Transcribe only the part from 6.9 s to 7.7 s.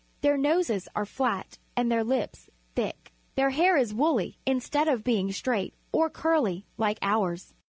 ours.